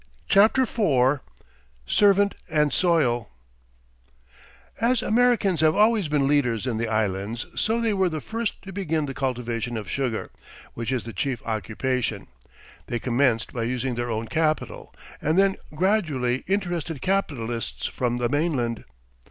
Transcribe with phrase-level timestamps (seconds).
[0.27, 1.19] CHAPTER IV
[1.85, 3.29] SERVANT AND SOIL
[4.79, 8.73] As Americans have always been leaders in the Islands, so they were the first to
[8.73, 10.31] begin the cultivation of sugar,
[10.73, 12.25] which is the chief occupation.
[12.87, 14.91] They commenced by using their own capital,
[15.21, 18.85] and then gradually interested capitalists from the mainland.